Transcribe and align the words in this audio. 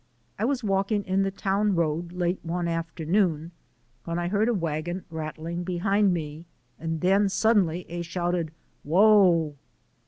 I 0.39 0.45
was 0.45 0.63
walking 0.63 1.03
in 1.05 1.21
the 1.21 1.29
town 1.29 1.75
road 1.75 2.11
late 2.11 2.39
one 2.41 2.67
afternoon 2.67 3.51
when 4.03 4.17
I 4.17 4.29
heard 4.29 4.49
a 4.49 4.51
wagon 4.55 5.05
rattling 5.11 5.63
behind 5.63 6.11
me, 6.11 6.47
and 6.79 7.01
then, 7.01 7.25
quite 7.25 7.31
suddenly, 7.33 7.85
a 7.87 8.01
shouted, 8.01 8.51
"Whoa." 8.83 9.57